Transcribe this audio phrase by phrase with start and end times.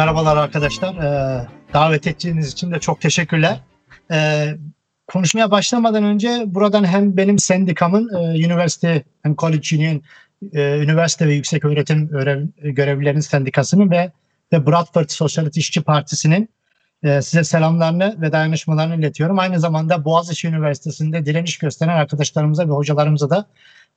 [0.00, 0.94] Merhabalar arkadaşlar.
[0.94, 3.60] Ee, davet ettiğiniz için de çok teşekkürler.
[4.12, 4.46] Ee,
[5.06, 10.02] konuşmaya başlamadan önce buradan hem benim sendikamın e, Üniversite and College Union
[10.52, 14.12] e, Üniversite ve Yüksek Öğretim Öğrev, Görevlilerinin Sendikası'nın ve
[14.52, 16.48] ve Bradford Sosyalist İşçi Partisi'nin
[17.02, 19.38] e, size selamlarını ve dayanışmalarını iletiyorum.
[19.38, 23.46] Aynı zamanda Boğaziçi Üniversitesi'nde direniş gösteren arkadaşlarımıza ve hocalarımıza da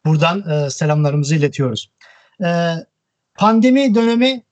[0.05, 1.91] buradan e, selamlarımızı iletiyoruz.
[2.43, 2.73] E,
[3.35, 4.43] pandemi dönemi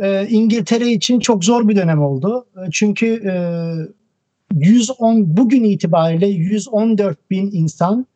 [0.00, 2.46] e, İngiltere için çok zor bir dönem oldu.
[2.56, 3.34] E, çünkü e,
[4.54, 8.06] 110 bugün itibariyle 114 bin insan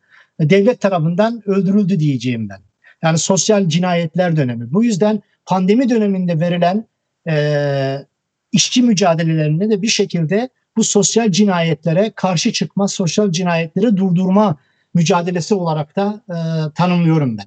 [0.40, 2.58] devlet tarafından öldürüldü diyeceğim ben.
[3.02, 4.72] Yani sosyal cinayetler dönemi.
[4.72, 6.86] Bu yüzden pandemi döneminde verilen
[7.28, 8.06] e,
[8.52, 14.56] işçi mücadelelerinde de bir şekilde bu sosyal cinayetlere karşı çıkma, sosyal cinayetleri durdurma
[14.94, 16.36] mücadelesi olarak da e,
[16.74, 17.46] tanımlıyorum ben.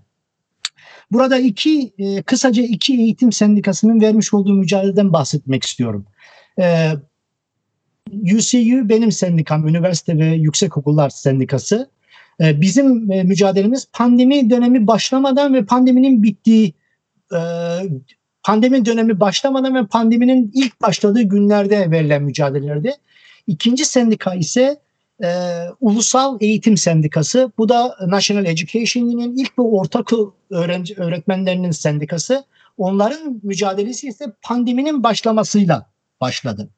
[1.11, 6.05] Burada iki e, kısaca iki eğitim sendikasının vermiş olduğu mücadeleden bahsetmek istiyorum.
[6.59, 6.91] E,
[8.11, 11.89] UCU benim sendikam, üniversite ve yüksek okullar sendikası.
[12.41, 16.73] E, bizim e, mücadelemiz pandemi dönemi başlamadan ve pandeminin bittiği
[17.33, 17.39] e,
[18.43, 22.91] pandemi dönemi başlamadan ve pandeminin ilk başladığı günlerde verilen mücadelelerdi.
[23.47, 24.84] İkinci sendika ise
[25.23, 25.27] e,
[25.81, 27.51] Ulusal Eğitim Sendikası.
[27.57, 32.43] Bu da National Education Union ilk ve ortaokul öğrenci öğretmenlerinin sendikası.
[32.77, 35.89] Onların mücadelesi ise pandeminin başlamasıyla
[36.21, 36.69] başladı.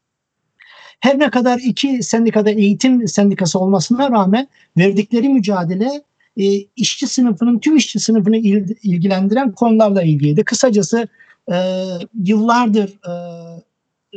[1.00, 6.04] Her ne kadar iki sendikada eğitim sendikası olmasına rağmen verdikleri mücadele
[6.38, 6.44] e,
[6.76, 10.44] işçi sınıfının tüm işçi sınıfını il, ilgilendiren konularla ilgiliydi.
[10.44, 11.08] Kısacası
[11.52, 11.84] e,
[12.24, 13.14] yıllardır e,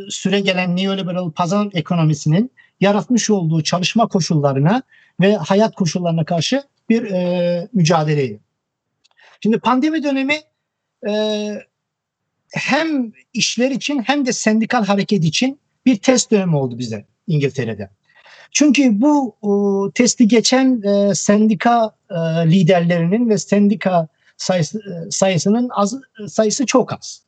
[0.09, 2.51] süre gelen neoliberal pazar ekonomisinin
[2.81, 4.83] yaratmış olduğu çalışma koşullarına
[5.21, 8.41] ve hayat koşullarına karşı bir e, mücadeleydi.
[9.41, 10.37] Şimdi pandemi dönemi
[11.09, 11.53] e,
[12.53, 17.91] hem işler için hem de sendikal hareket için bir test dönemi oldu bize İngiltere'de.
[18.53, 22.15] Çünkü bu o, testi geçen e, sendika e,
[22.51, 25.95] liderlerinin ve sendika sayısı, e, sayısının az,
[26.29, 27.23] sayısı çok az.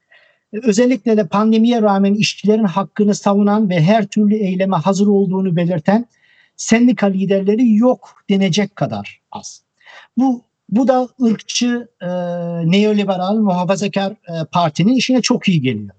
[0.52, 6.06] Özellikle de pandemiye rağmen işçilerin hakkını savunan ve her türlü eyleme hazır olduğunu belirten
[6.56, 9.62] sendika liderleri yok denecek kadar az.
[10.16, 12.06] Bu bu da ırkçı, e,
[12.70, 15.90] neoliberal, muhafazakar e, partinin işine çok iyi geliyor.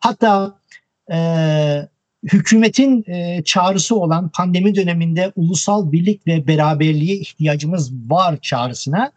[0.00, 0.58] Hatta
[1.12, 1.18] e,
[2.24, 9.12] hükümetin e, çağrısı olan pandemi döneminde ulusal birlik ve beraberliğe ihtiyacımız var çağrısına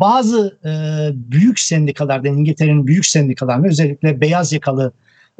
[0.00, 0.70] bazı e,
[1.14, 4.92] büyük sendikalardan, İngiltere'nin büyük sendikalarından özellikle beyaz yakalı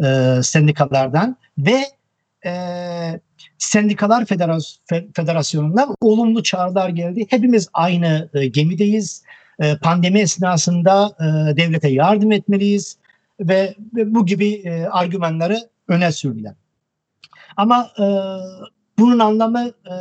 [0.05, 1.85] e, sendikalardan ve
[2.47, 2.53] e,
[3.59, 4.77] Sendikalar Federas
[5.15, 7.27] Federasyonu'ndan olumlu çağrılar geldi.
[7.31, 9.23] Hepimiz aynı e, gemideyiz.
[9.61, 12.97] E, pandemi esnasında e, devlete yardım etmeliyiz
[13.41, 15.59] ve, ve bu gibi e, argümanları
[15.89, 16.55] öne sürdüler.
[17.57, 18.05] Ama e,
[18.99, 19.95] bunun anlamı e,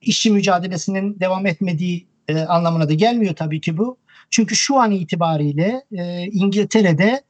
[0.00, 3.96] işçi mücadelesinin devam etmediği e, anlamına da gelmiyor tabii ki bu.
[4.30, 7.22] Çünkü şu an itibariyle e, İngiltere'de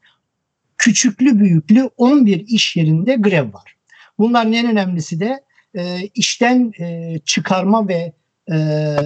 [0.78, 3.76] küçüklü büyüklü 11 iş yerinde grev var.
[4.18, 5.40] Bunların en önemlisi de
[5.74, 8.12] e, işten e, çıkarma ve
[8.52, 8.96] e,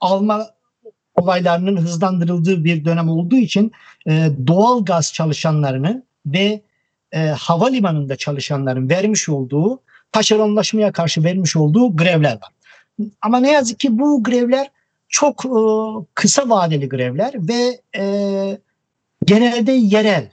[0.00, 0.46] alma
[1.14, 3.72] olaylarının hızlandırıldığı bir dönem olduğu için
[4.08, 6.62] e, doğal gaz çalışanlarının ve
[7.12, 9.80] e, havalimanında çalışanların vermiş olduğu
[10.12, 12.50] taşeronlaşmaya karşı vermiş olduğu grevler var.
[13.20, 14.70] Ama ne yazık ki bu grevler
[15.16, 15.50] çok e,
[16.14, 18.04] kısa vadeli grevler ve e,
[19.24, 20.30] genelde yerel,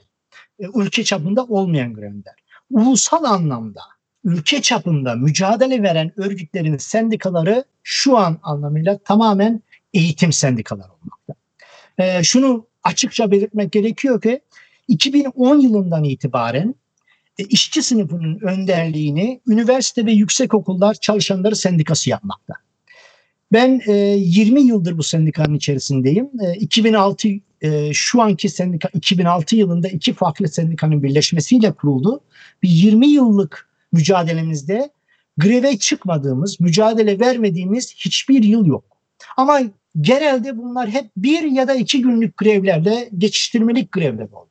[0.60, 2.34] e, ülke çapında olmayan grevler.
[2.70, 3.80] Ulusal anlamda,
[4.24, 9.62] ülke çapında mücadele veren örgütlerin sendikaları şu an anlamıyla tamamen
[9.94, 11.34] eğitim sendikaları olmakta.
[12.22, 14.40] Şunu açıkça belirtmek gerekiyor ki
[14.88, 16.74] 2010 yılından itibaren
[17.38, 22.54] işçi sınıfının önderliğini üniversite ve yüksek okullar çalışanları sendikası yapmakta.
[23.54, 26.30] Ben e, 20 yıldır bu sendikanın içerisindeyim.
[26.40, 27.28] E, 2006
[27.62, 32.20] e, şu anki sendika 2006 yılında iki farklı sendikanın birleşmesiyle kuruldu.
[32.62, 34.90] Bir 20 yıllık mücadelemizde
[35.38, 38.84] greve çıkmadığımız, mücadele vermediğimiz hiçbir yıl yok.
[39.36, 39.60] Ama
[40.00, 44.48] genelde bunlar hep bir ya da iki günlük grevlerle geçiştirmelik grevler oldu.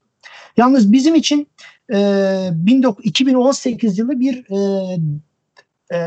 [0.57, 1.47] Yalnız bizim için
[1.93, 2.49] e,
[3.03, 4.97] 2018 yılı bir e,
[5.93, 5.99] e,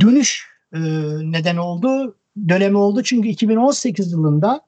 [0.00, 0.80] dönüş e,
[1.22, 2.16] neden oldu,
[2.48, 3.02] dönemi oldu.
[3.02, 4.60] Çünkü 2018 yılında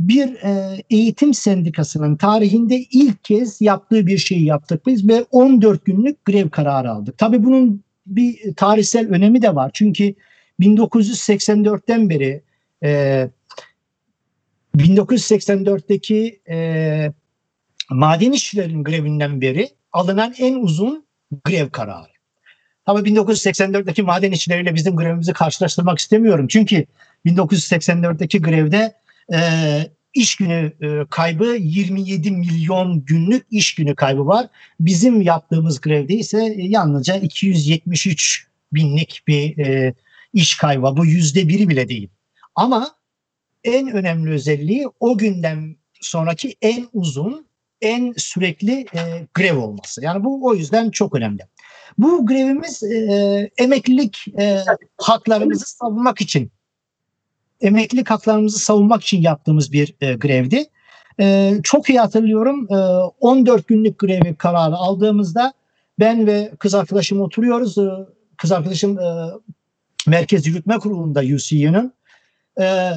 [0.00, 6.24] bir e, eğitim sendikasının tarihinde ilk kez yaptığı bir şeyi yaptık biz ve 14 günlük
[6.24, 7.18] grev kararı aldık.
[7.18, 9.70] Tabii bunun bir tarihsel önemi de var.
[9.74, 10.14] Çünkü
[10.60, 12.42] 1984'ten beri
[12.84, 13.30] e,
[14.76, 17.12] 1984'teki e,
[17.90, 21.04] maden işçilerin grevinden beri alınan en uzun
[21.44, 22.09] grev kararı.
[22.90, 26.46] Ama 1984'teki maden işçileriyle bizim grevimizi karşılaştırmak istemiyorum.
[26.48, 26.86] Çünkü
[27.26, 28.94] 1984'teki grevde
[29.32, 29.38] e,
[30.14, 34.46] iş günü e, kaybı 27 milyon günlük iş günü kaybı var.
[34.80, 39.94] Bizim yaptığımız grevde ise e, yalnızca 273 binlik bir e,
[40.32, 40.96] iş kaybı.
[40.96, 42.08] Bu yüzde biri bile değil.
[42.54, 42.90] Ama
[43.64, 47.46] en önemli özelliği o günden sonraki en uzun,
[47.82, 50.04] en sürekli e, grev olması.
[50.04, 51.42] Yani bu o yüzden çok önemli.
[51.98, 54.60] Bu grevimiz e, emeklilik e,
[54.98, 56.50] haklarımızı savunmak için
[57.60, 60.64] emeklilik haklarımızı savunmak için yaptığımız bir e, grevdi.
[61.20, 62.76] E, çok iyi hatırlıyorum e,
[63.20, 65.52] 14 günlük grevi kararı aldığımızda
[65.98, 67.78] ben ve kız arkadaşım oturuyoruz.
[67.78, 67.90] E,
[68.36, 69.26] kız arkadaşım e,
[70.06, 71.92] Merkez Yürütme Kurulu'nda UCU'nun.
[72.60, 72.90] E,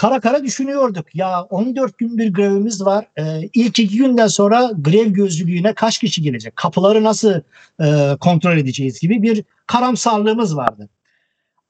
[0.00, 1.14] kara kara düşünüyorduk.
[1.14, 3.06] Ya 14 gün bir grevimiz var.
[3.18, 6.56] E, ilk iki günden sonra grev gözcülüğüne kaç kişi gelecek?
[6.56, 7.40] Kapıları nasıl
[7.82, 10.88] e, kontrol edeceğiz gibi bir karamsarlığımız vardı.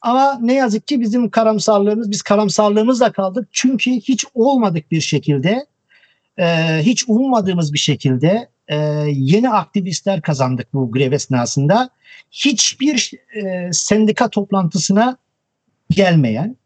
[0.01, 3.49] Ama ne yazık ki bizim karamsarlığımız, biz karamsarlığımızla kaldık.
[3.53, 5.67] Çünkü hiç olmadık bir şekilde,
[6.39, 6.47] e,
[6.83, 8.77] hiç ummadığımız bir şekilde e,
[9.13, 11.91] yeni aktivistler kazandık bu grev esnasında.
[12.31, 15.17] Hiçbir e, sendika toplantısına
[15.91, 16.60] gelmeyen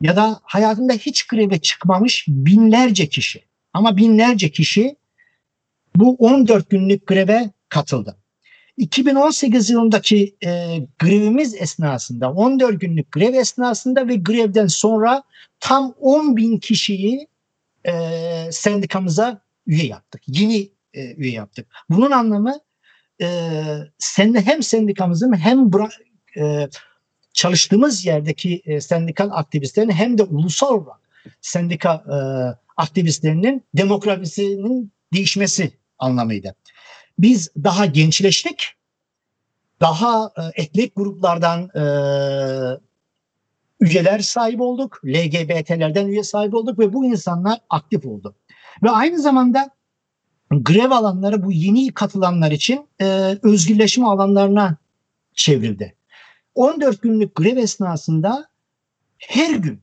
[0.00, 4.96] ya da hayatında hiç greve çıkmamış binlerce kişi ama binlerce kişi
[5.96, 8.16] bu 14 günlük greve katıldı.
[8.76, 15.22] 2018 yılındaki e, grevimiz esnasında 14 günlük grev esnasında ve grevden sonra
[15.60, 17.28] tam 10 bin kişiyi
[17.84, 17.92] e,
[18.52, 20.22] sendikamıza üye yaptık.
[20.26, 21.66] Yeni e, üye yaptık.
[21.90, 22.60] Bunun anlamı
[23.20, 23.26] e,
[23.98, 25.70] sen hem sendikamızın hem
[26.36, 26.68] e,
[27.38, 31.00] çalıştığımız yerdeki e, sendikal aktivistlerin hem de ulusal olarak
[31.40, 32.16] sendika e,
[32.76, 36.54] aktivistlerinin demokrasinin değişmesi anlamıydı.
[37.18, 38.64] Biz daha gençleştik,
[39.80, 41.82] daha e, etnik gruplardan e,
[43.80, 48.34] üyeler sahip olduk, LGBT'lerden üye sahip olduk ve bu insanlar aktif oldu.
[48.82, 49.70] Ve aynı zamanda
[50.50, 53.04] grev alanları bu yeni katılanlar için e,
[53.42, 54.76] özgürleşme alanlarına
[55.34, 55.97] çevrildi.
[56.54, 58.48] 14 günlük grev esnasında
[59.18, 59.80] her gün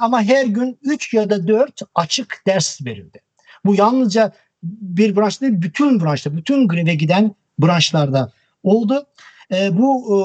[0.00, 3.20] ama her gün 3 ya da 4 açık ders verildi.
[3.64, 4.32] Bu yalnızca
[4.62, 8.32] bir branş değil, bütün branşta, bütün greve giden branşlarda
[8.62, 9.06] oldu.
[9.52, 10.18] E, bu e,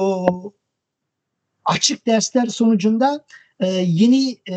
[1.64, 3.24] açık dersler sonucunda
[3.60, 4.56] e, yeni e,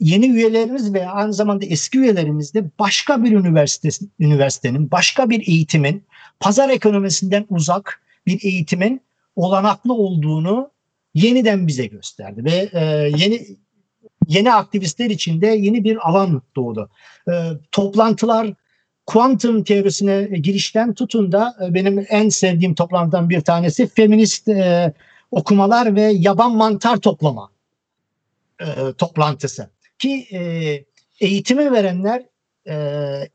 [0.00, 6.04] yeni üyelerimiz ve aynı zamanda eski üyelerimiz de başka bir üniversite, üniversitenin, başka bir eğitimin,
[6.40, 9.02] pazar ekonomisinden uzak bir eğitimin
[9.36, 10.70] olanaklı olduğunu
[11.14, 12.84] yeniden bize gösterdi ve e,
[13.16, 13.46] yeni
[14.26, 16.90] yeni aktivistler için de yeni bir alan doğdu.
[17.28, 17.32] E,
[17.72, 18.54] toplantılar
[19.06, 24.92] kuantum teorisine girişten tutun da e, benim en sevdiğim toplantıdan bir tanesi feminist e,
[25.30, 27.50] okumalar ve yaban mantar toplama
[28.60, 28.66] e,
[28.98, 29.70] toplantısı.
[29.98, 30.38] Ki e,
[31.20, 32.22] eğitimi verenler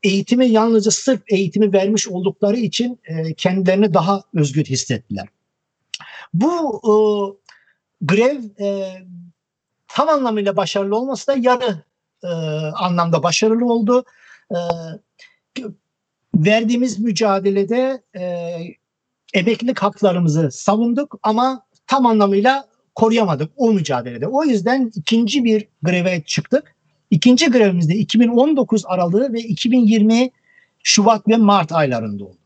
[0.02, 5.28] eğitimi yalnızca sırf eğitimi vermiş oldukları için e, kendilerini daha özgür hissettiler.
[6.34, 6.94] Bu e,
[8.02, 8.94] grev e,
[9.88, 11.82] tam anlamıyla başarılı olması da yarı
[12.24, 12.28] e,
[12.74, 14.04] anlamda başarılı oldu.
[14.50, 14.58] E,
[16.34, 18.56] verdiğimiz mücadelede e,
[19.34, 24.26] emeklilik haklarımızı savunduk ama tam anlamıyla koruyamadık o mücadelede.
[24.26, 26.73] O yüzden ikinci bir greve çıktık.
[27.14, 30.30] İkinci grevimizde 2019 Aralığı ve 2020
[30.82, 32.38] Şubat ve Mart aylarında oldu.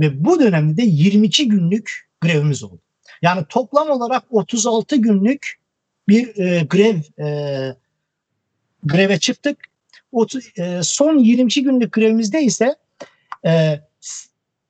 [0.00, 2.80] Ve bu dönemde de 22 günlük grevimiz oldu.
[3.22, 5.58] Yani toplam olarak 36 günlük
[6.08, 7.76] bir e, grev e,
[8.84, 9.58] greve çıktık.
[10.12, 10.26] O,
[10.58, 12.76] e, son 22 günlük grevimizde ise
[13.46, 13.80] e,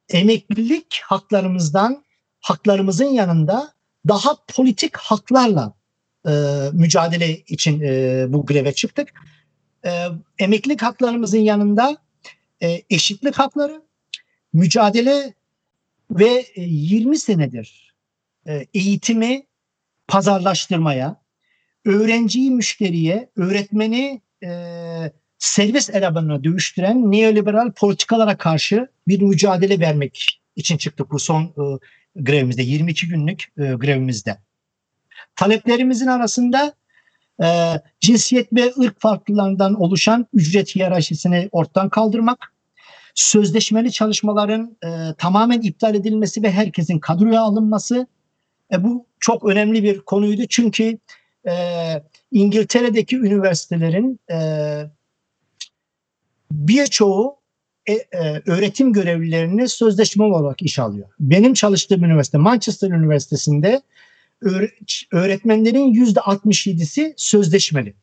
[0.08, 2.04] emeklilik haklarımızdan
[2.40, 3.72] haklarımızın yanında
[4.08, 5.72] daha politik haklarla
[6.28, 6.32] e,
[6.72, 9.12] mücadele için e, bu greve çıktık.
[9.86, 9.90] E,
[10.38, 11.96] emeklilik haklarımızın yanında
[12.62, 13.82] e, eşitlik hakları,
[14.52, 15.34] mücadele
[16.10, 17.94] ve 20 senedir
[18.48, 19.46] e, eğitimi
[20.08, 21.22] pazarlaştırmaya,
[21.84, 24.50] öğrenciyi müşteriye, öğretmeni e,
[25.38, 31.62] servis elemanına dövüştüren neoliberal politikalara karşı bir mücadele vermek için çıktık bu son e,
[32.16, 34.38] grevimizde, 22 günlük e, grevimizde.
[35.36, 36.74] Taleplerimizin arasında
[37.42, 37.46] e,
[38.00, 42.52] cinsiyet ve ırk farklılığından oluşan ücret hiyerarşisini ortadan kaldırmak,
[43.14, 44.88] sözleşmeli çalışmaların e,
[45.18, 48.06] tamamen iptal edilmesi ve herkesin kadroya alınması,
[48.72, 50.98] e, bu çok önemli bir konuydu çünkü
[51.48, 51.52] e,
[52.32, 54.38] İngiltere'deki üniversitelerin e,
[56.50, 57.36] birçoğu
[57.86, 61.08] e, e, öğretim görevlilerini sözleşme olarak iş alıyor.
[61.20, 63.82] Benim çalıştığım üniversite Manchester Üniversitesi'nde
[65.12, 67.94] öğretmenlerin yüzde 67'si sözleşmeli.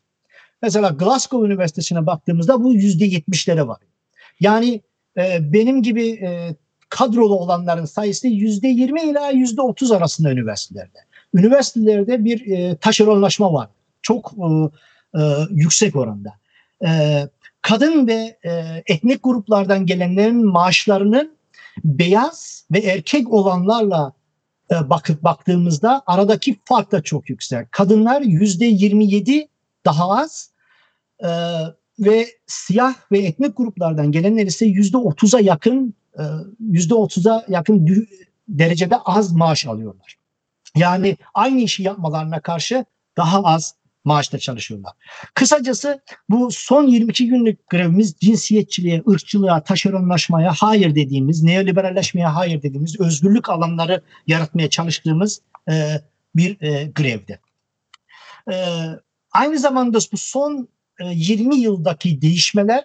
[0.62, 3.78] Mesela Glasgow Üniversitesi'ne baktığımızda bu yüzde 70'lere var.
[4.40, 4.80] Yani
[5.16, 6.56] e, benim gibi e,
[6.88, 10.98] kadrolu olanların sayısı yüzde 20 ila yüzde 30 arasında üniversitelerde.
[11.34, 13.68] Üniversitelerde bir e, taşeronlaşma var.
[14.02, 14.46] Çok e,
[15.18, 15.20] e,
[15.50, 16.32] yüksek oranda.
[16.86, 17.20] E,
[17.62, 21.36] kadın ve e, etnik gruplardan gelenlerin maaşlarının
[21.84, 24.12] beyaz ve erkek olanlarla
[24.70, 27.72] bakıp baktığımızda aradaki fark da çok yüksek.
[27.72, 29.48] Kadınlar yüzde 27
[29.84, 30.50] daha az
[31.20, 31.28] e,
[31.98, 36.22] ve siyah ve etnik gruplardan gelenler ise yüzde 30'a yakın e,
[36.60, 38.06] yüzde 30'a yakın
[38.48, 40.18] derecede az maaş alıyorlar.
[40.76, 42.84] Yani aynı işi yapmalarına karşı
[43.16, 44.92] daha az maaşla çalışıyorlar.
[45.34, 53.48] Kısacası bu son 22 günlük grevimiz cinsiyetçiliğe, ırkçılığa, taşeronlaşmaya hayır dediğimiz, neoliberalleşmeye hayır dediğimiz, özgürlük
[53.48, 56.00] alanları yaratmaya çalıştığımız e,
[56.36, 57.40] bir e, grevdi.
[58.52, 58.56] E,
[59.32, 60.68] aynı zamanda bu son
[61.00, 62.84] e, 20 yıldaki değişmeler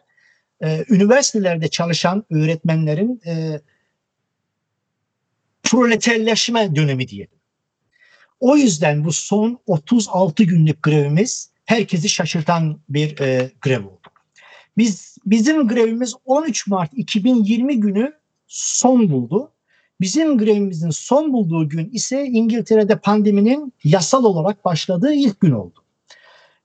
[0.64, 3.62] e, üniversitelerde çalışan öğretmenlerin e,
[5.64, 7.39] proleterleşme dönemi diyelim.
[8.40, 14.08] O yüzden bu son 36 günlük grevimiz herkesi şaşırtan bir e, grev oldu.
[14.78, 18.14] Biz bizim grevimiz 13 Mart 2020 günü
[18.48, 19.52] son buldu.
[20.02, 25.84] Bizim grevimizin son bulduğu gün ise İngiltere'de pandeminin yasal olarak başladığı ilk gün oldu.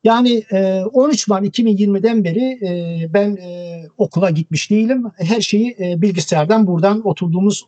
[0.05, 0.43] Yani
[0.93, 5.05] 13 e, Mart 2020'den beri e, ben e, okula gitmiş değilim.
[5.17, 7.65] Her şeyi bilgisayardan buradan oturduğumuz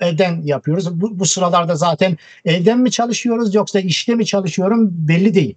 [0.00, 1.00] evden yapıyoruz.
[1.00, 5.54] Bu, bu sıralarda zaten evden mi çalışıyoruz yoksa işte mi çalışıyorum belli değil.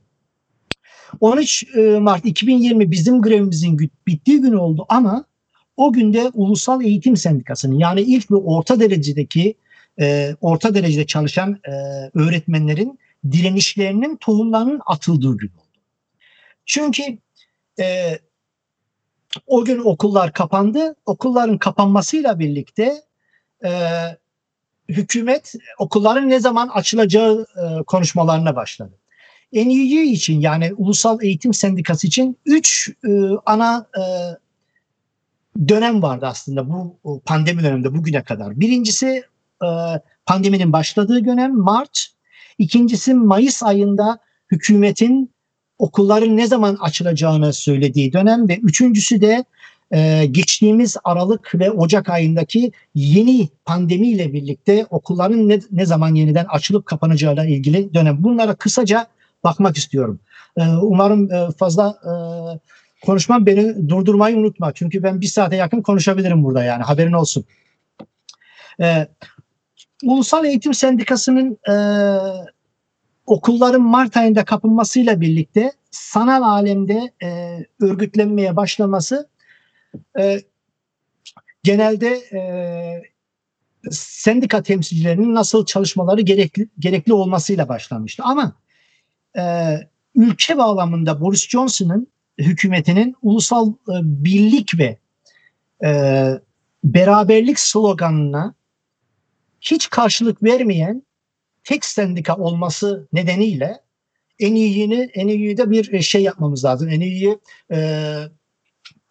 [1.20, 1.66] 13
[2.00, 5.26] Mart 2020 bizim grevimizin bittiği gün oldu ama
[5.78, 9.56] o günde Ulusal Eğitim Sendikası'nın yani ilk ve orta derecedeki
[10.42, 11.60] orta derecede çalışan
[12.14, 13.00] öğretmenlerin
[13.32, 15.52] direnişlerinin tohumlarının atıldığı gün.
[16.66, 17.18] Çünkü
[17.80, 18.20] e,
[19.48, 20.96] o gün okullar kapandı.
[21.06, 23.02] Okulların kapanmasıyla birlikte
[23.66, 23.72] e,
[24.90, 28.98] hükümet okulların ne zaman açılacağı e, konuşmalarına başladı.
[29.54, 33.10] NEU için yani Ulusal Eğitim Sendikası için üç e,
[33.46, 34.04] ana e,
[35.68, 38.60] dönem vardı aslında bu pandemi döneminde bugüne kadar.
[38.60, 39.24] Birincisi
[39.64, 39.68] e,
[40.26, 42.08] pandeminin başladığı dönem Mart.
[42.58, 44.20] İkincisi Mayıs ayında
[44.52, 45.34] hükümetin
[45.82, 49.46] okulların ne zaman açılacağını söylediği dönem ve üçüncüsü de
[49.94, 56.86] e, geçtiğimiz Aralık ve Ocak ayındaki yeni pandemiyle birlikte okulların ne, ne zaman yeniden açılıp
[56.86, 58.24] kapanacağıyla ilgili dönem.
[58.24, 59.08] Bunlara kısaca
[59.44, 60.20] bakmak istiyorum.
[60.58, 62.12] E, umarım e, fazla e,
[63.06, 64.74] konuşmam beni durdurmayı unutma.
[64.74, 67.46] Çünkü ben bir saate yakın konuşabilirim burada yani haberin olsun.
[68.82, 69.08] E,
[70.04, 71.76] Ulusal Eğitim Sendikası'nın e,
[73.26, 79.30] okulların Mart ayında kapanmasıyla birlikte sanal alemde e, örgütlenmeye başlaması
[80.20, 80.42] e,
[81.64, 82.42] genelde e,
[83.92, 88.24] sendika temsilcilerinin nasıl çalışmaları gerekli, gerekli olmasıyla başlamıştı.
[88.26, 88.56] Ama
[89.38, 89.44] e,
[90.16, 94.98] ülke bağlamında Boris Johnson'ın hükümetinin ulusal e, birlik ve
[95.86, 96.30] e,
[96.84, 98.56] beraberlik sloganına
[99.62, 101.04] hiç karşılık vermeyen
[101.64, 103.82] tek sendika olması nedeniyle
[104.40, 106.90] en iyini en iyi de bir e, şey yapmamız lazım.
[106.90, 107.40] En iyiyi
[107.74, 107.78] e,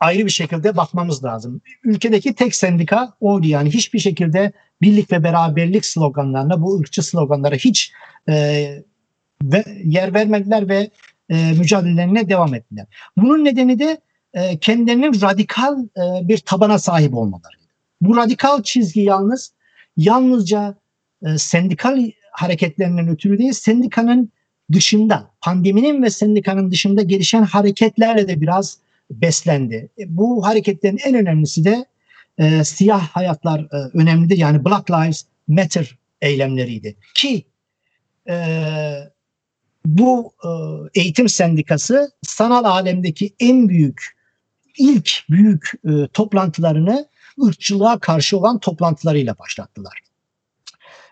[0.01, 1.61] ayrı bir şekilde bakmamız lazım.
[1.85, 4.53] Ülkedeki tek sendika oydu yani hiçbir şekilde
[4.83, 7.93] birlik ve beraberlik sloganlarına bu ırkçı sloganlara hiç
[8.29, 8.35] e,
[9.43, 10.91] ve, yer vermediler ve
[11.29, 12.87] e, mücadelelerine devam ettiler.
[13.17, 14.01] Bunun nedeni de
[14.35, 17.65] e, kendilerinin radikal e, bir tabana sahip olmalarıydı.
[18.01, 19.53] Bu radikal çizgi yalnız
[19.97, 20.75] yalnızca
[21.27, 22.11] e, sendikal
[22.43, 24.33] hareketlerinden ötürü değil, sendikanın
[24.73, 28.79] dışında, pandeminin ve sendikanın dışında gelişen hareketlerle de biraz
[29.11, 29.89] beslendi.
[29.99, 31.85] E, bu hareketlerin en önemlisi de
[32.39, 34.37] e, siyah hayatlar e, önemlidir.
[34.37, 36.97] Yani Black Lives Matter eylemleriydi.
[37.15, 37.45] Ki
[38.29, 38.37] e,
[39.85, 40.49] bu e,
[41.01, 44.17] eğitim sendikası sanal alemdeki en büyük,
[44.79, 47.09] ilk büyük e, toplantılarını
[47.47, 50.10] ırkçılığa karşı olan toplantılarıyla başlattılar.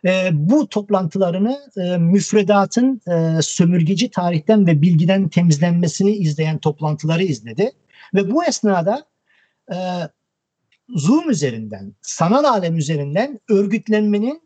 [0.04, 7.72] E, bu toplantılarını e, müfredatın e, sömürgeci tarihten ve bilgiden temizlenmesini izleyen toplantıları izledi.
[8.14, 9.04] Ve bu esnada
[9.72, 9.76] e,
[10.88, 14.42] Zoom üzerinden, sanal alem üzerinden örgütlenmenin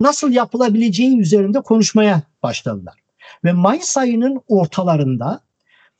[0.00, 2.94] nasıl yapılabileceği üzerinde konuşmaya başladılar.
[3.44, 5.40] Ve Mayıs ayının ortalarında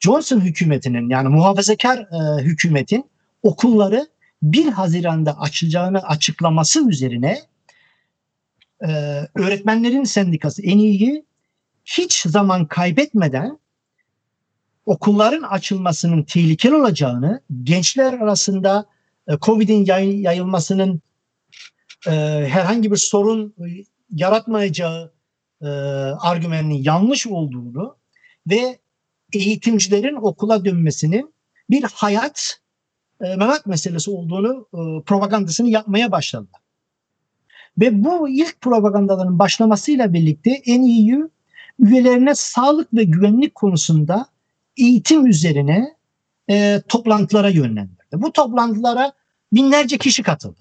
[0.00, 3.04] Johnson hükümetinin yani muhafazakar e, hükümetin
[3.42, 4.06] okulları
[4.42, 7.38] 1 Haziran'da açılacağını açıklaması üzerine
[8.88, 8.88] e,
[9.34, 11.24] öğretmenlerin sendikası en iyi
[11.84, 13.58] hiç zaman kaybetmeden
[14.86, 18.86] okulların açılmasının tehlikeli olacağını, gençler arasında
[19.28, 21.00] e, Covid'in yay, yayılmasının
[22.06, 22.10] e,
[22.48, 23.54] herhangi bir sorun
[24.10, 25.12] yaratmayacağı
[25.62, 25.66] e,
[26.20, 27.96] argümanının yanlış olduğunu
[28.50, 28.78] ve
[29.32, 31.34] eğitimcilerin okula dönmesinin
[31.70, 32.60] bir hayat
[33.20, 36.61] e, memat meselesi olduğunu e, propagandasını yapmaya başladılar.
[37.80, 41.30] Ve bu ilk propagandaların başlamasıyla birlikte NEU
[41.78, 44.26] üyelerine sağlık ve güvenlik konusunda
[44.76, 45.96] eğitim üzerine
[46.50, 48.12] e, toplantılara yönlendirdi.
[48.12, 49.12] Bu toplantılara
[49.52, 50.60] binlerce kişi katıldı.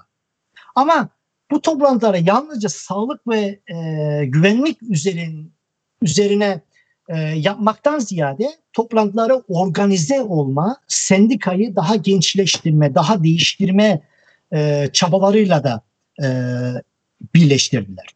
[0.75, 1.09] Ama
[1.51, 3.75] bu toplantılara yalnızca sağlık ve e,
[4.25, 5.53] güvenlik üzerin,
[6.01, 6.61] üzerine
[7.09, 14.01] e, yapmaktan ziyade toplantılara organize olma, sendikayı daha gençleştirme, daha değiştirme
[14.53, 15.81] e, çabalarıyla da
[16.23, 16.27] e,
[17.35, 18.07] birleştirdiler.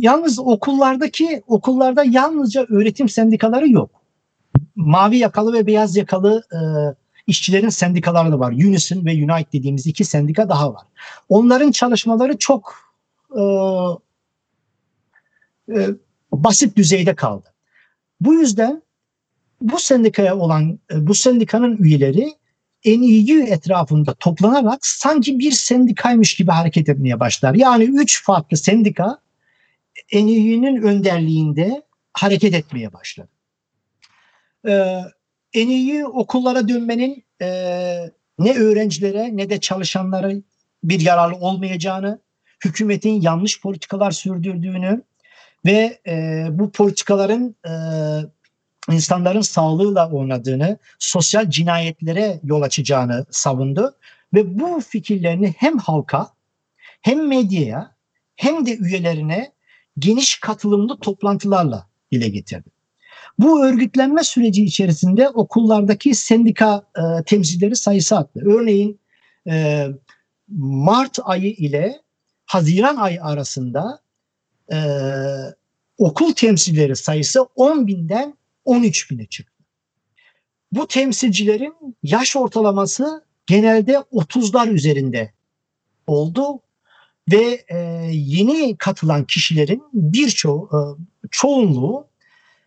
[0.00, 3.90] Yalnız okullardaki okullarda yalnızca öğretim sendikaları yok.
[4.76, 6.58] Mavi yakalı ve beyaz yakalı e,
[7.26, 8.52] işçilerin sendikaları da var.
[8.52, 10.86] Unison ve Unite dediğimiz iki sendika daha var.
[11.28, 12.74] Onların çalışmaları çok
[13.36, 13.42] e,
[15.68, 15.88] e,
[16.32, 17.54] basit düzeyde kaldı.
[18.20, 18.82] Bu yüzden
[19.60, 22.34] bu sendikaya olan e, bu sendikanın üyeleri
[22.84, 27.54] NEU etrafında toplanarak sanki bir sendikaymış gibi hareket etmeye başlar.
[27.54, 29.18] Yani üç farklı sendika
[30.12, 33.28] NEU'nun önderliğinde hareket etmeye başladı.
[34.68, 35.00] Ee,
[35.54, 37.46] NEU okullara dönmenin e,
[38.38, 40.32] ne öğrencilere ne de çalışanlara
[40.84, 42.20] bir yararlı olmayacağını,
[42.64, 45.02] hükümetin yanlış politikalar sürdürdüğünü
[45.66, 47.72] ve e, bu politikaların e,
[48.90, 53.94] insanların sağlığıyla oynadığını, sosyal cinayetlere yol açacağını savundu
[54.34, 56.28] ve bu fikirlerini hem halka
[57.00, 57.94] hem medyaya
[58.36, 59.52] hem de üyelerine
[59.98, 62.70] geniş katılımlı toplantılarla dile getirdi.
[63.38, 68.40] Bu örgütlenme süreci içerisinde okullardaki sendika e, temsilcileri sayısı arttı.
[68.44, 69.00] Örneğin
[69.48, 69.86] e,
[70.58, 72.00] Mart ayı ile
[72.46, 74.00] Haziran ayı arasında
[74.72, 74.78] e,
[75.98, 79.64] okul temsilcileri sayısı 10 binden 13 bine çıktı.
[80.72, 85.32] Bu temsilcilerin yaş ortalaması genelde 30'lar üzerinde
[86.06, 86.60] oldu
[87.32, 87.78] ve e,
[88.12, 90.78] yeni katılan kişilerin birçoğu e,
[91.30, 92.06] çoğunluğu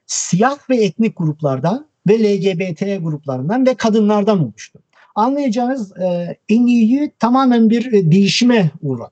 [0.06, 4.80] siyah ve etnik gruplardan ve LGBT gruplarından ve kadınlardan oluştu.
[5.16, 9.12] Anlayacağınız e, NEU tamamen bir e, değişime uğradı.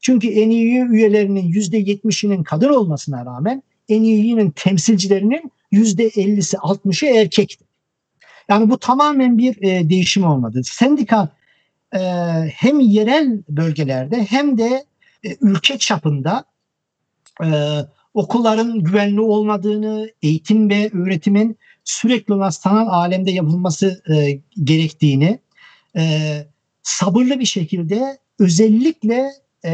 [0.00, 7.64] Çünkü NEU üyelerinin %70'inin kadın olmasına rağmen NEU'nun temsilcilerinin %50'si 60'ı erkekti.
[8.48, 10.60] Yani bu tamamen bir e, değişim olmadı.
[10.64, 11.28] Sendika
[11.94, 11.98] e,
[12.54, 14.84] hem yerel bölgelerde hem de
[15.24, 16.44] e, ülke çapında
[17.44, 17.48] e,
[18.14, 25.38] okulların güvenli olmadığını, eğitim ve öğretimin sürekli olan sanal alemde yapılması e, gerektiğini
[25.96, 26.02] e,
[26.82, 29.30] sabırlı bir şekilde özellikle
[29.64, 29.72] e,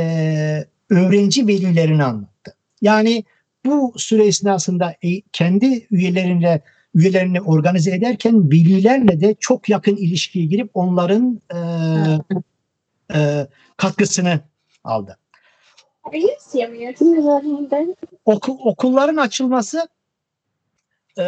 [0.90, 2.54] öğrenci velilerini anlattı.
[2.82, 3.24] Yani
[3.66, 6.62] bu süre esnasında e, kendi üyelerinle
[6.94, 11.58] üyelerini organize ederken velilerle de çok yakın ilişkiye girip onların e,
[13.14, 14.40] e, katkısını
[14.84, 15.18] aldı.
[18.24, 19.88] Okul, okulların açılması
[21.18, 21.24] e,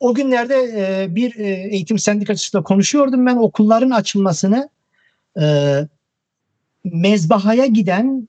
[0.00, 3.36] o günlerde e, bir e, eğitim sendikacısıyla konuşuyordum ben.
[3.36, 4.68] Okulların açılmasını
[5.40, 5.44] e,
[6.84, 8.28] mezbahaya giden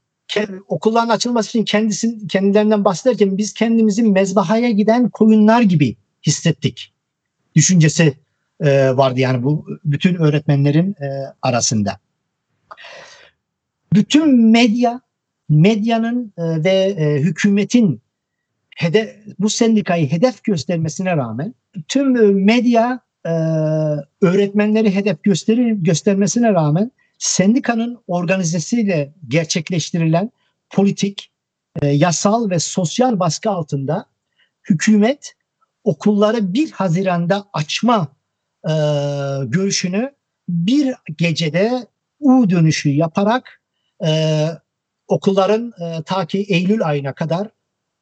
[0.68, 5.96] okulların açılması için kendisi, kendilerinden bahsederken biz kendimizi mezbahaya giden koyunlar gibi
[6.28, 6.94] hissettik
[7.56, 8.14] düşüncesi
[8.60, 11.08] e, vardı yani bu bütün öğretmenlerin e,
[11.42, 12.00] arasında.
[13.94, 15.02] Bütün medya,
[15.50, 18.02] medyanın e, ve e, hükümetin
[18.76, 21.54] hedef, bu sendikayı hedef göstermesine rağmen
[21.88, 23.30] tüm medya e,
[24.22, 30.32] öğretmenleri hedef gösterir göstermesine rağmen sendikanın organizesiyle gerçekleştirilen
[30.70, 31.32] politik,
[31.82, 34.06] e, yasal ve sosyal baskı altında
[34.70, 35.34] hükümet
[35.84, 38.08] okulları 1 Haziran'da açma
[38.64, 38.74] e,
[39.46, 40.16] görüşünü
[40.50, 41.88] bir gecede
[42.20, 43.62] U dönüşü yaparak
[44.06, 44.48] e,
[45.08, 47.50] okulların e, ta ki Eylül ayına kadar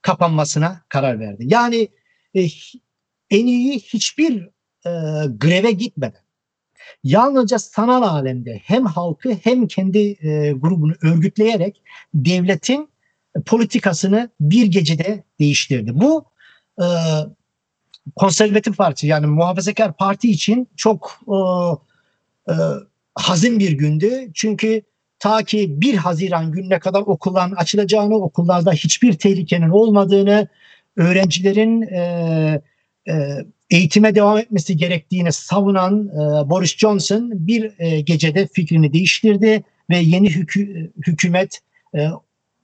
[0.01, 1.43] kapanmasına karar verdi.
[1.47, 1.87] Yani
[2.35, 2.41] e,
[3.29, 4.43] en iyi hiçbir
[4.85, 4.91] e,
[5.37, 6.22] greve gitmeden
[7.03, 11.81] yalnızca sanal alemde hem halkı hem kendi e, grubunu örgütleyerek
[12.13, 12.89] devletin
[13.45, 15.91] politikasını bir gecede değiştirdi.
[15.93, 16.25] Bu
[16.81, 16.87] e,
[18.15, 21.37] konservatif parti yani muhafazakar parti için çok e,
[22.51, 22.55] e,
[23.15, 24.31] hazin bir gündü.
[24.33, 24.81] Çünkü
[25.19, 30.47] ta ki 1 Haziran gününe kadar okulların açılacağını, okullarda hiçbir tehlikenin olmadığını,
[30.97, 32.61] öğrencilerin e,
[33.07, 33.13] e,
[33.73, 40.27] eğitime devam etmesi gerektiğini savunan e, Boris Johnson bir e, gecede fikrini değiştirdi ve yeni
[40.27, 41.59] hükü- hükümet
[41.95, 42.09] e,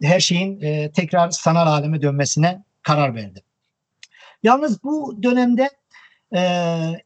[0.02, 3.44] her şeyin e, tekrar sanal aleme dönmesine karar verdi.
[4.44, 5.70] Yalnız bu dönemde
[6.36, 6.42] e,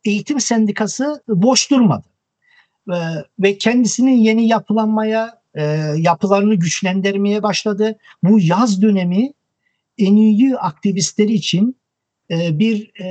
[0.06, 2.08] eğitim sendikası boş durmadı
[2.90, 2.98] E,
[3.40, 5.64] ve kendisinin yeni yapılanmaya, e,
[5.98, 7.98] yapılarını güçlendirmeye başladı.
[8.24, 9.34] Bu yaz dönemi
[10.00, 11.83] NÜ aktivistleri için e,
[12.60, 13.08] bir e,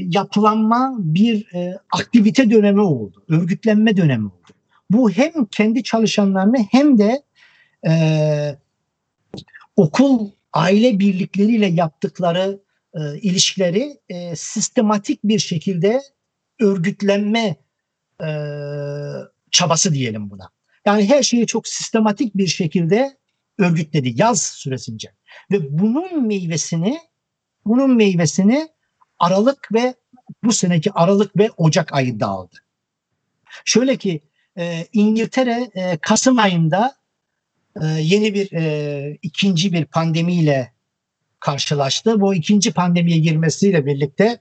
[0.00, 4.52] yapılanma, bir e, aktivite dönemi oldu, örgütlenme dönemi oldu.
[4.90, 7.22] Bu hem kendi çalışanlarını hem de
[7.88, 7.92] e,
[9.76, 12.60] okul aile birlikleriyle yaptıkları
[12.94, 16.00] e, ilişkileri e, sistematik bir şekilde
[16.60, 17.56] örgütlenme
[18.20, 18.28] e,
[19.50, 20.50] çabası diyelim buna.
[20.86, 23.16] Yani her şeyi çok sistematik bir şekilde
[23.58, 25.08] örgütledi yaz süresince.
[25.50, 26.98] Ve bunun meyvesini
[27.66, 28.68] bunun meyvesini
[29.18, 29.94] Aralık ve
[30.44, 32.56] bu seneki Aralık ve Ocak ayında aldı.
[33.64, 34.20] Şöyle ki
[34.58, 36.94] e, İngiltere e, Kasım ayında
[37.82, 40.72] e, yeni bir e, ikinci bir pandemiyle
[41.40, 42.20] karşılaştı.
[42.20, 44.38] Bu ikinci pandemiye girmesiyle birlikte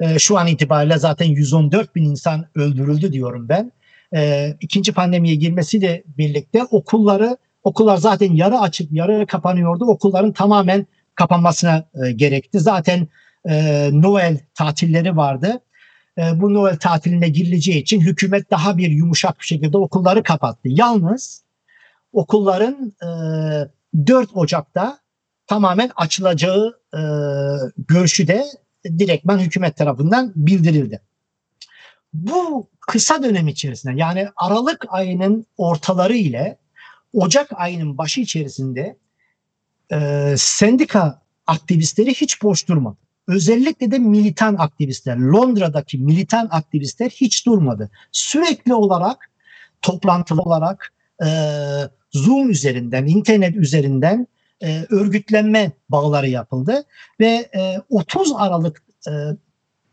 [0.00, 3.72] e, şu an itibariyle zaten 114 bin insan öldürüldü diyorum ben.
[4.14, 9.84] E, ikinci pandemiye girmesiyle birlikte okulları okullar zaten yarı açık yarı kapanıyordu.
[9.84, 10.86] Okulların tamamen
[11.20, 12.60] kapanmasına e, gerekti.
[12.60, 13.08] Zaten
[13.48, 15.60] e, Noel tatilleri vardı.
[16.18, 20.68] E, bu Noel tatiline girileceği için hükümet daha bir yumuşak bir şekilde okulları kapattı.
[20.68, 21.42] Yalnız
[22.12, 24.98] okulların e, 4 Ocak'ta
[25.46, 27.00] tamamen açılacağı e,
[27.88, 28.44] görüşü de
[28.98, 31.00] direktman hükümet tarafından bildirildi.
[32.12, 36.58] Bu kısa dönem içerisinde yani Aralık ayının ortaları ile
[37.12, 38.96] Ocak ayının başı içerisinde
[39.92, 42.96] e, sendika aktivistleri hiç boş durmadı.
[43.28, 47.90] Özellikle de militan aktivistler, Londra'daki militan aktivistler hiç durmadı.
[48.12, 49.30] Sürekli olarak
[49.82, 50.92] toplantılı olarak
[51.24, 51.28] e,
[52.12, 54.26] Zoom üzerinden, internet üzerinden
[54.62, 56.84] e, örgütlenme bağları yapıldı
[57.20, 59.12] ve e, 30 Aralık e,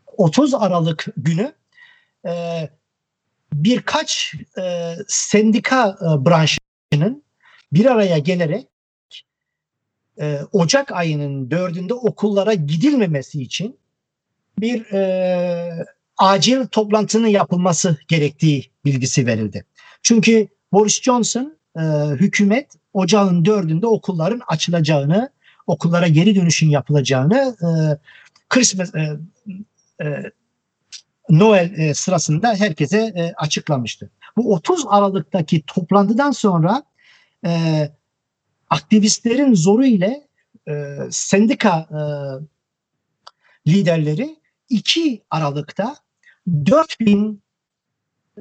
[0.06, 1.52] 30 Aralık günü
[2.26, 2.32] e,
[3.52, 7.24] birkaç e, sendika e, branşının
[7.72, 8.66] bir araya gelerek
[10.20, 13.76] e, Ocak ayının dördünde okullara gidilmemesi için
[14.58, 15.86] bir e,
[16.18, 19.64] acil toplantının yapılması gerektiği bilgisi verildi.
[20.02, 25.30] Çünkü Boris Johnson e, hükümet ocağın dördünde okulların açılacağını,
[25.66, 27.68] okullara geri dönüşün yapılacağını e,
[28.48, 29.16] Christmas e,
[30.04, 30.32] e,
[31.30, 34.10] Noel e, sırasında herkese e, açıklamıştı.
[34.36, 36.82] Bu 30 Aralık'taki toplantıdan sonra
[37.46, 37.50] e,
[38.70, 40.28] aktivistlerin zoru ile
[40.68, 42.00] e, sendika e,
[43.70, 44.36] liderleri
[44.68, 45.96] 2 Aralık'ta
[46.66, 47.42] 4000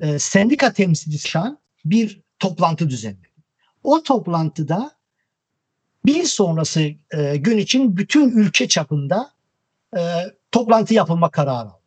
[0.01, 3.27] e, sendika temsilcisi şan bir toplantı düzenledi.
[3.83, 4.91] O toplantıda
[6.05, 9.31] bir sonrası e, gün için bütün ülke çapında
[9.97, 10.01] e,
[10.51, 11.81] toplantı yapılma kararı aldı.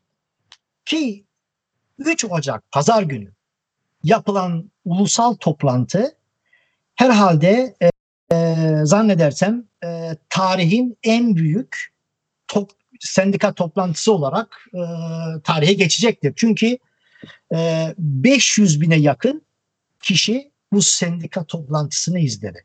[0.85, 1.25] Ki
[1.99, 3.33] 3 Ocak pazar günü
[4.03, 6.17] yapılan ulusal toplantı
[6.95, 7.90] herhalde e,
[8.85, 11.93] zannedersem e, tarihin en büyük
[12.49, 14.81] top, sendika toplantısı olarak e,
[15.45, 16.33] tarihe geçecektir.
[16.37, 16.79] Çünkü
[17.55, 19.43] e, 500 bine yakın
[20.03, 22.65] kişi bu sendika toplantısını izledi.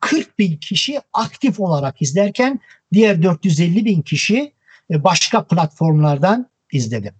[0.00, 2.60] 40 bin kişi aktif olarak izlerken
[2.92, 4.52] diğer 450 bin kişi
[4.90, 7.14] e, başka platformlardan izledi.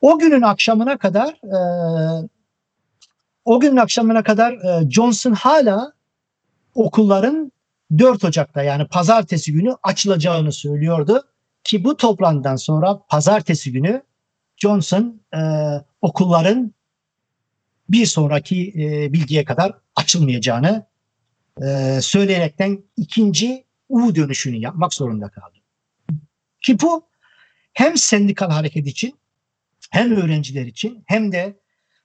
[0.00, 1.58] O günün akşamına kadar e,
[3.44, 5.92] o günün akşamına kadar e, Johnson hala
[6.76, 7.52] okulların
[7.98, 11.22] 4 Ocak'ta yani pazartesi günü açılacağını söylüyordu.
[11.64, 14.02] Ki bu toplantıdan sonra pazartesi günü
[14.56, 15.40] Johnson e,
[16.02, 16.74] okulların
[17.88, 20.86] bir sonraki e, bilgiye kadar açılmayacağını
[21.62, 25.58] e, söyleyerekten ikinci U dönüşünü yapmak zorunda kaldı.
[26.62, 27.06] Ki bu
[27.72, 29.18] hem sendikal hareket için
[29.90, 31.56] hem öğrenciler için hem de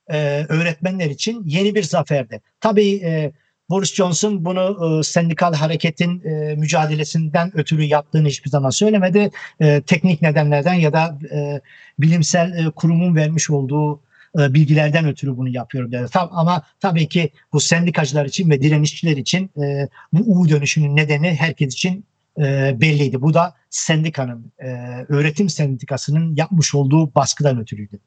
[0.07, 2.41] e, öğretmenler için yeni bir zaferdi.
[2.59, 3.31] Tabii e,
[3.71, 9.31] Boris Johnson bunu e, sendikal hareketin e, mücadelesinden ötürü yaptığını hiçbir zaman söylemedi.
[9.59, 11.61] E, teknik nedenlerden ya da e,
[11.99, 14.01] bilimsel e, kurumun vermiş olduğu
[14.39, 16.05] e, bilgilerden ötürü bunu yapıyorum dedi.
[16.11, 21.35] Tam, ama tabii ki bu sendikacılar için ve direnişçiler için e, bu U dönüşünün nedeni
[21.35, 22.05] herkes için
[22.37, 23.21] e, belliydi.
[23.21, 24.67] Bu da sendikanın, e,
[25.09, 27.99] öğretim sendikasının yapmış olduğu baskıdan ötürüydü.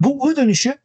[0.00, 0.78] Bu U dönüşü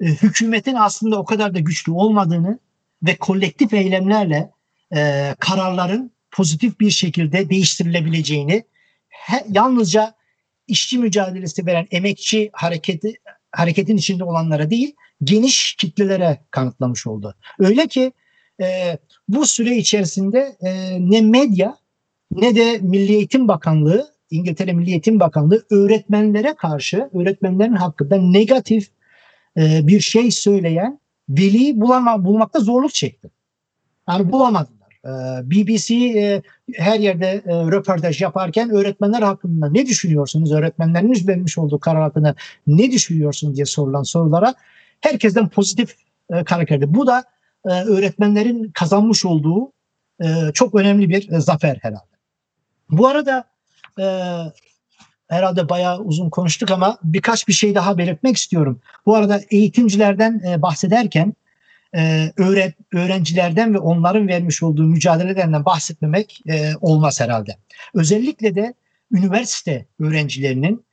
[0.00, 2.58] e, hükümetin aslında o kadar da güçlü olmadığını
[3.02, 4.50] ve kolektif eylemlerle
[4.96, 8.64] e, kararların pozitif bir şekilde değiştirilebileceğini
[9.08, 10.14] he, yalnızca
[10.68, 13.14] işçi mücadelesi veren emekçi hareketi
[13.52, 17.34] hareketin içinde olanlara değil geniş kitlelere kanıtlamış oldu.
[17.58, 18.12] Öyle ki
[18.62, 21.76] e, bu süre içerisinde e, ne medya
[22.30, 28.88] ne de Milli Eğitim Bakanlığı İngiltere Milli Eğitim Bakanlığı öğretmenlere karşı öğretmenlerin hakkında negatif
[29.56, 33.30] e, bir şey söyleyen veli bulama, bulmakta zorluk çekti.
[34.08, 34.82] Yani bulamadılar.
[35.04, 35.10] E,
[35.50, 36.42] BBC e,
[36.74, 40.52] her yerde e, röportaj yaparken öğretmenler hakkında ne düşünüyorsunuz?
[40.52, 42.34] Öğretmenleriniz vermiş olduğu karar hakkında
[42.66, 44.54] ne düşünüyorsunuz diye sorulan sorulara
[45.00, 45.96] herkesten pozitif
[46.30, 46.94] e, karar verdi.
[46.94, 47.24] Bu da
[47.64, 49.72] e, öğretmenlerin kazanmış olduğu
[50.54, 52.16] çok önemli bir zafer herhalde.
[52.90, 53.44] Bu arada
[55.32, 58.80] herhalde bayağı uzun konuştuk ama birkaç bir şey daha belirtmek istiyorum.
[59.06, 61.34] Bu arada eğitimcilerden e, bahsederken
[61.96, 62.32] e,
[62.92, 67.56] öğrencilerden ve onların vermiş olduğu mücadelelerden bahsetmemek e, olmaz herhalde.
[67.94, 68.74] Özellikle de
[69.12, 70.84] üniversite öğrencilerinin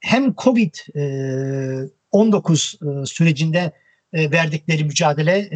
[0.00, 3.72] hem Covid e, 19 e, sürecinde
[4.12, 5.48] verdikleri mücadele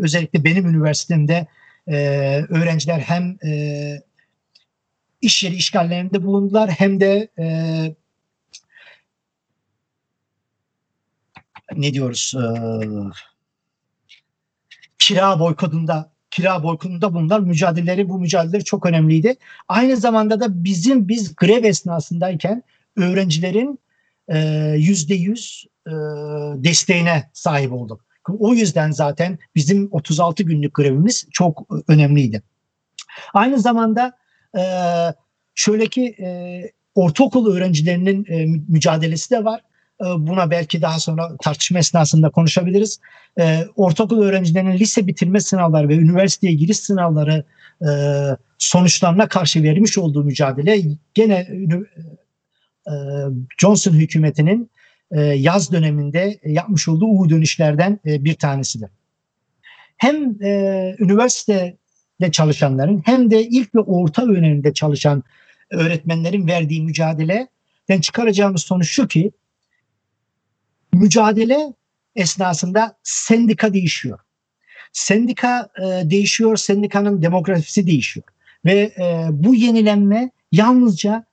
[0.00, 1.46] özellikle benim üniversitemde
[2.48, 3.36] öğrenciler hem
[5.20, 7.46] iş yeri işgallerinde bulundular hem de e,
[11.76, 12.44] ne diyoruz e,
[14.98, 19.36] kira boykotunda kira boykotunda bunlar mücadeleleri bu mücadeleleri çok önemliydi.
[19.68, 22.62] Aynı zamanda da bizim biz grev esnasındayken
[22.96, 23.78] öğrencilerin
[24.76, 25.66] yüzde yüz
[26.56, 28.04] desteğine sahip olduk.
[28.38, 32.42] O yüzden zaten bizim 36 günlük grevimiz çok önemliydi.
[33.34, 34.19] Aynı zamanda
[34.58, 34.62] e,
[35.54, 36.62] şöyle ki e,
[36.94, 39.60] ortaokul öğrencilerinin e, mücadelesi de var.
[40.00, 43.00] E, buna belki daha sonra tartışma esnasında konuşabiliriz.
[43.40, 47.44] E, ortaokul öğrencilerinin lise bitirme sınavları ve üniversiteye giriş sınavları
[47.82, 47.90] e,
[48.58, 50.82] sonuçlarına karşı vermiş olduğu mücadele
[51.14, 51.48] gene
[52.86, 52.92] e,
[53.58, 54.70] Johnson hükümetinin
[55.12, 58.90] e, yaz döneminde yapmış olduğu U dönüşlerden e, bir tanesidir.
[59.96, 61.76] Hem e, üniversite
[62.20, 65.22] de çalışanların hem de ilk ve orta öğrenimde çalışan
[65.70, 69.30] öğretmenlerin verdiği mücadeleden çıkaracağımız sonuç şu ki
[70.92, 71.72] mücadele
[72.16, 74.18] esnasında sendika değişiyor.
[74.92, 78.26] Sendika e, değişiyor, sendikanın demografisi değişiyor.
[78.64, 81.24] Ve e, bu yenilenme yalnızca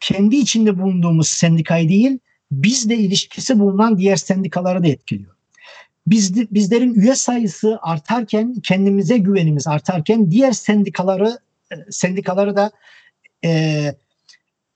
[0.00, 2.18] kendi içinde bulunduğumuz sendikayı değil,
[2.50, 5.34] bizle ilişkisi bulunan diğer sendikaları da etkiliyor
[6.06, 11.38] biz, bizlerin üye sayısı artarken kendimize güvenimiz artarken diğer sendikaları
[11.72, 12.70] e, sendikaları da
[13.44, 13.94] e,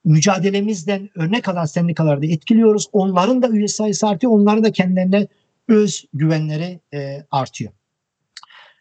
[0.05, 2.89] mücadelemizden örnek alan sendikaları da etkiliyoruz.
[2.93, 4.33] Onların da üye sayısı artıyor.
[4.33, 5.27] Onların da kendilerine
[5.69, 7.73] öz güvenleri e, artıyor.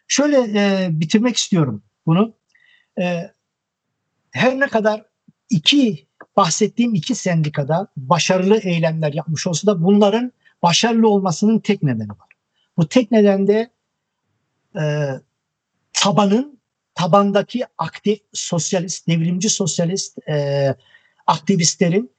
[0.08, 2.34] Şöyle e, bitirmek istiyorum bunu.
[3.00, 3.30] E,
[4.30, 5.04] her ne kadar
[5.50, 6.06] iki
[6.36, 10.32] bahsettiğim iki sendikada başarılı eylemler yapmış olsa da bunların
[10.62, 12.35] başarılı olmasının tek nedeni var.
[12.76, 13.70] Bu tek neden de
[14.80, 15.10] e,
[15.92, 16.60] tabanın
[16.94, 20.74] tabandaki aktif sosyalist, devrimci sosyalist e,
[21.26, 22.10] aktivistlerin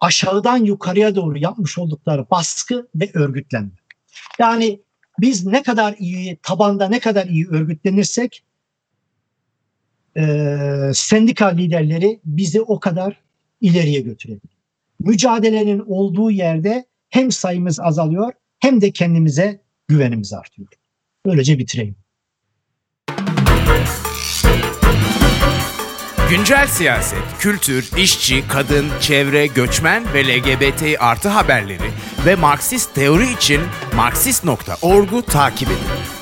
[0.00, 3.70] aşağıdan yukarıya doğru yapmış oldukları baskı ve örgütlenme.
[4.38, 4.80] Yani
[5.18, 8.44] biz ne kadar iyi, tabanda ne kadar iyi örgütlenirsek
[10.16, 10.24] e,
[10.94, 13.20] sendika liderleri bizi o kadar
[13.60, 14.56] ileriye götürebilir.
[14.98, 18.32] Mücadelenin olduğu yerde hem sayımız azalıyor
[18.62, 20.68] hem de kendimize güvenimiz artıyor.
[21.26, 21.96] Böylece bitireyim.
[26.30, 31.90] Güncel siyaset, kültür, işçi, kadın, çevre, göçmen ve LGBT artı haberleri
[32.26, 33.60] ve Marksist teori için
[33.96, 36.21] Marksist.org'u takip edin.